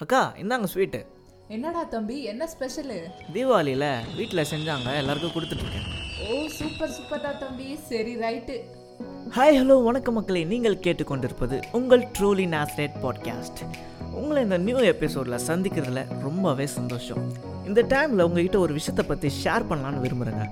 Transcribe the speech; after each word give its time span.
அக்கா 0.00 0.18
இந்தாங்க 0.40 0.66
ஸ்வீட்டு 0.72 0.98
என்னடா 1.54 1.82
தம்பி 1.92 2.16
என்ன 2.30 2.46
ஸ்பெஷலு 2.52 2.96
தீபாவளியில் 3.34 3.84
வீட்டில் 4.16 4.42
செஞ்சாங்க 4.50 4.88
எல்லாருக்கும் 5.00 5.32
கொடுத்துட்ருக்கேன். 5.36 5.86
ஓ 6.24 6.34
சூப்பர் 6.56 6.92
சூப்பர்டா 6.96 7.30
தம்பி. 7.42 7.68
சரி 7.90 8.12
ரைட்டு 8.24 8.56
ஹாய் 9.36 9.56
ஹலோ 9.58 9.76
வணக்கம் 9.86 10.16
மக்களே. 10.18 10.42
நீங்கள் 10.52 10.76
கேட்டுக்கொண்டிருப்பது 10.86 11.58
உங்கள் 11.78 12.02
ட்ரூலி 12.18 12.46
நேஸ்ரேட் 12.54 12.98
பாட்காஸ்ட் 13.04 13.60
உங்களை 14.20 14.40
இந்த 14.46 14.58
நியூ 14.66 14.82
எபிசோடில் 14.92 15.44
சந்திக்கிறதுல 15.46 16.02
ரொம்பவே 16.26 16.66
சந்தோஷம். 16.78 17.22
இந்த 17.68 17.82
டைமில் 17.92 18.24
உங்ககிட்ட 18.26 18.58
ஒரு 18.64 18.74
விஷயத்தை 18.78 19.04
பற்றி 19.12 19.30
ஷேர் 19.42 19.66
பண்ணலான்னு 19.70 20.02
விரும்புகிறேங்க 20.04 20.44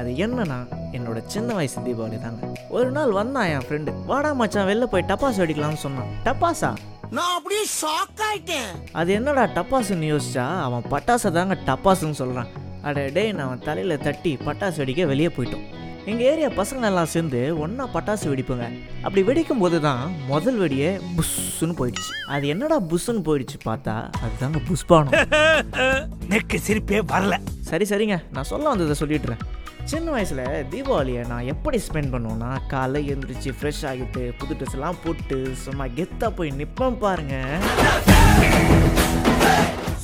அது 0.00 0.10
என்னன்னா 0.24 0.58
என்னோட 0.96 1.18
சின்ன 1.34 1.50
வயசு 1.58 1.84
தீபாவளி 1.88 2.20
தாங்க. 2.24 2.48
ஒரு 2.78 2.90
நாள் 2.96 3.12
வந்தான் 3.20 3.50
என் 3.56 3.66
ஃப்ரெண்டு 3.66 3.92
வாடா 4.12 4.32
மச்சான் 4.40 4.68
வெளில 4.70 4.88
போய் 4.94 5.06
டப்பாஸ் 5.12 5.42
வெடிக்கலாம்னு 5.42 5.82
சொன்னான். 5.86 6.10
டப்பாஸா 6.28 6.72
நான் 7.10 7.34
அப்படியே 7.36 7.62
ஷாக் 7.80 8.20
ஆயிட்டேன். 8.26 8.68
அது 8.92 9.12
என்னடா 9.12 9.44
டப்பாசுன்னு 9.46 10.08
யோசிச்சா? 10.12 10.58
அவன் 10.60 10.82
பட்டாசை 10.90 11.30
தாங்க 11.30 11.58
டப்பாசுன்னு 11.66 12.10
சொல்கிறான் 12.10 12.50
அட 12.82 13.08
டேய் 13.08 13.32
நான் 13.32 13.46
அவன் 13.46 13.58
தலையில் 13.58 13.98
தட்டி 13.98 14.36
பட்டாசு 14.36 14.76
வெடிக்க 14.76 15.06
வெளியே 15.06 15.28
போயிட்டோம். 15.28 15.64
எங்கள் 16.04 16.26
ஏரியா 16.26 16.48
பசங்க 16.48 16.84
எல்லாம் 16.84 17.06
சேர்ந்து 17.06 17.58
ஒன்றா 17.58 17.88
பட்டாசு 17.94 18.26
வெடிப்போங்க. 18.32 18.66
அப்படி 19.02 19.22
வெடிக்கும் 19.22 19.58
போது 19.58 19.80
தான் 19.80 20.14
முதல் 20.26 20.58
வெடியே 20.60 21.00
புஷ்ஷுன்னு 21.16 21.74
போயிடுச்சு. 21.80 22.12
அது 22.26 22.48
என்னடா 22.48 22.80
புஷ்ஷுன்னு 22.80 23.24
போயிடுச்சு 23.28 23.58
பார்த்தா 23.64 24.10
அதுதாங்க 24.24 24.60
புஷ்பானம். 24.68 25.28
நெக்கு 26.32 26.60
சிரிப்பே 26.66 27.00
வரல. 27.14 27.36
சரி 27.60 27.84
சரிங்க. 27.84 28.22
நான் 28.32 28.44
சொல்ல 28.44 28.68
வந்ததை 28.68 28.96
சொல்லிடுறேன் 29.00 29.42
சின்ன 29.84 30.10
வயசில் 30.10 30.42
தீபாவளியை 30.72 31.22
நான் 31.28 31.48
எப்படி 31.52 31.78
ஸ்பெண்ட் 31.86 32.12
பண்ணுவேன்னா 32.14 32.50
காலைல 32.72 33.00
எழுந்திரிச்சு 33.10 33.50
ஃப்ரெஷ் 33.58 33.82
ஆகிட்டு 33.90 34.22
புது 34.38 34.54
ட்ரெஸ் 34.54 34.76
எல்லாம் 34.76 34.98
போட்டு 35.04 35.38
சும்மா 35.64 35.84
கெத்தாக 35.98 36.30
போய் 36.38 36.50
நிற்பேன் 36.58 36.98
பாருங்க. 37.04 37.36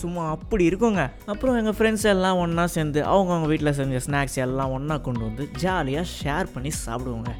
சும்மா 0.00 0.30
அப்படி 0.30 0.68
இருக்குங்க. 0.70 1.02
அப்புறம் 1.32 1.56
எங்கள் 1.60 1.76
ஃப்ரெண்ட்ஸ் 1.78 2.06
எல்லாம் 2.14 2.40
ஒன்றா 2.44 2.66
சேர்ந்து 2.66 3.02
அவங்கவுங்க 3.12 3.46
வீட்டில் 3.52 3.76
செஞ்ச 3.80 4.00
ஸ்நாக்ஸ் 4.06 4.38
எல்லாம் 4.46 4.74
ஒன்றா 4.78 4.96
கொண்டு 4.96 5.22
வந்து 5.28 5.46
ஜாலியாக 5.64 6.06
ஷேர் 6.18 6.52
பண்ணி 6.54 6.72
சாப்பிடுவோங்க. 6.86 7.32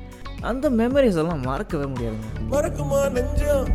அந்த 0.51 0.71
மெமரிஸ் 0.71 1.21
எல்லாம் 1.25 1.45
மறக்கவே 1.51 1.85
முடியாதுங்க. 1.85 2.31
மறக்குமா 2.55 3.03
நெஞ்சம் 3.19 3.69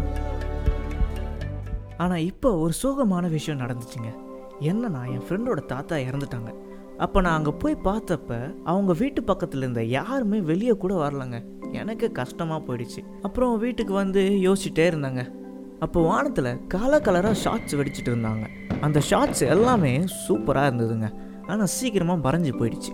ஆனால் 1.98 2.26
இப்போ 2.32 2.52
ஒரு 2.58 2.74
சோகமான 2.84 3.26
விஷயம் 3.30 3.62
நடந்துச்சுங்க. 3.64 4.12
என்னன்னா 4.72 5.02
என் 5.14 5.26
ஃப்ரெண்டோட 5.28 5.62
தாத்தா 5.66 5.96
இறந்துட்டாங்க. 5.96 6.52
அப்போ 7.04 7.22
நான் 7.22 7.38
அங்கே 7.40 7.52
போய் 7.62 7.76
பார்த்தப்ப 7.86 8.32
அவங்க 8.72 8.92
வீட்டு 8.94 9.24
பக்கத்தில் 9.24 9.62
இருந்த 9.62 9.84
யாருமே 9.84 10.40
வெளியே 10.50 10.72
கூட 10.72 10.94
வரலங்க. 10.96 11.38
எனக்கு 11.72 12.12
கஷ்டமாக 12.12 12.60
போயிடுச்சு. 12.68 13.02
அப்புறம் 13.22 13.58
வீட்டுக்கு 13.58 13.94
வந்து 13.94 14.22
யோசிச்சுட்டே 14.48 14.86
இருந்தாங்க. 14.92 15.22
அப்போ 15.80 16.00
வானத்தில் 16.02 16.50
கலர் 16.68 17.06
கலராக 17.08 17.38
ஷார்ட்ஸ் 17.44 17.76
வெடிச்சிட்டு 17.80 18.12
இருந்தாங்க. 18.14 18.44
அந்த 18.82 19.02
ஷார்ட்ஸ் 19.10 19.44
எல்லாமே 19.56 19.94
சூப்பராக 20.26 20.70
இருந்ததுங்க. 20.70 21.10
ஆனால் 21.48 21.72
சீக்கிரமாக 21.78 22.24
மறைஞ்சு 22.28 22.52
போயிடுச்சு. 22.60 22.94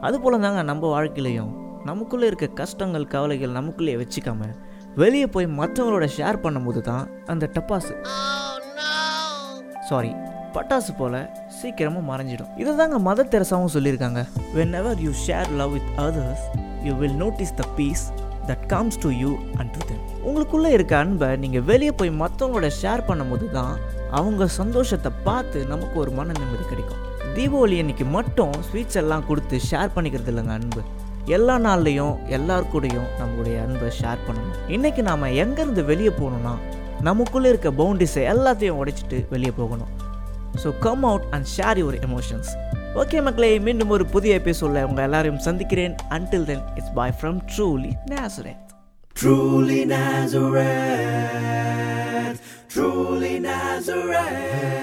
அதுபோல் 0.00 0.40
தாங்க 0.40 0.62
நம்ம 0.62 0.90
வாழ்க்கையிலையும். 0.96 1.52
நமக்குள்ளே 1.84 2.26
இருக்க 2.26 2.46
கஷ்டங்கள் 2.62 3.06
கவலைகள் 3.06 3.56
நமக்குள்ளேயே 3.58 3.98
வச்சுக்காம 4.02 4.50
வெளியே 5.02 5.26
போய் 5.26 5.46
மற்றவங்களோட 5.60 6.06
ஷேர் 6.18 6.42
பண்ணும்போது 6.44 6.80
தான் 6.80 7.04
அந்த 7.26 7.50
டப்பாசு. 7.56 7.94
சாரி 9.88 10.12
பட்டாசு 10.54 10.92
போல 10.98 11.14
சீக்கிரமா 11.66 12.00
மறைஞ்சிடும். 12.10 12.50
இதை 12.62 12.72
தாங்க 12.80 12.98
மத 13.06 13.28
தெரசாவும் 13.32 13.72
சொல்லியிருக்காங்க. 13.76 14.20
Whenever 14.80 15.00
you 15.04 15.12
share 15.26 15.48
love 15.60 15.72
with 15.76 15.90
others 16.04 16.44
you 16.86 16.92
will 17.00 17.16
notice 17.22 17.52
the 17.60 17.64
peace 17.78 18.04
that 18.48 18.64
comes 18.72 18.98
to 19.04 19.08
you 19.22 19.30
and 19.60 19.70
to 19.76 19.80
them 19.88 20.02
உங்களுக்குள்ளே 20.28 20.70
இருக்க 20.76 20.94
அன்பை 21.04 21.28
நீங்கள் 21.44 21.64
வெளியே 21.70 21.92
போய் 22.00 22.12
மற்றவங்களோட 22.22 22.68
ஷேர் 22.82 23.02
பண்ணும்போது 23.08 23.46
தான் 23.56 23.74
அவங்க 24.18 24.48
சந்தோஷத்தை 24.60 25.10
பார்த்து 25.28 25.58
நமக்கு 25.72 25.96
ஒரு 26.02 26.12
மன 26.18 26.36
நிம்மதி 26.38 26.64
கிடைக்கும். 26.72 27.02
தீபாவளி 27.36 27.76
அன்னைக்கு 27.82 28.06
மட்டும் 28.16 28.54
ஸ்வீட்ஸ் 28.68 29.00
எல்லாம் 29.02 29.26
கொடுத்து 29.30 29.58
ஷேர் 29.70 29.94
பண்ணிக்கிறது 29.96 30.32
இல்லைங்க 30.34 30.54
அன்பு. 30.58 30.82
எல்லா 31.36 31.54
நாள்லையும் 31.66 32.16
எல்லாருக்கூடையும் 32.36 32.72
கூடயும் 32.72 33.08
நம்மளுடைய 33.20 33.56
அன்பை 33.66 33.88
ஷேர் 34.00 34.24
பண்ணணும். 34.26 34.58
இன்னைக்கு 34.76 35.02
நாம் 35.10 35.32
எங்கேருந்து 35.44 35.84
வெளியே 35.92 36.12
போகணும்னா 36.20 36.56
நமக்குள்ளே 37.08 37.48
இருக்க 37.52 37.70
பவுண்டரிஸை 37.80 38.22
எல்லாத்தையும் 38.34 38.78
உடைச்சிட்டு 38.82 39.18
வெளியே 39.32 39.54
போகணும். 39.62 39.90
So 40.62 40.78
come 40.78 41.04
out 41.04 41.26
and 41.30 41.46
share 41.56 41.80
your 41.82 41.98
emotions 42.00 42.50
okay 42.94 43.22
மக்களே 43.22 43.58
மீண்டும் 43.58 43.88
ஒரு 43.88 44.06
புதிய 44.06 44.34
எபிசோடில் 44.34 44.84
உங்கள் 44.84 45.04
எல்லாரையும் 45.04 45.38
சந்திக்கிறேன். 45.38 45.94
Until 46.10 46.44
then 46.44 46.62
it's 46.74 46.94
bye 46.94 47.16
from 47.20 47.40
truly 47.56 47.92
Nazareth 48.10 48.62
Truly 49.16 49.84
Nazareth, 49.86 50.70
truly 52.68 53.38
Nazareth. 53.40 54.75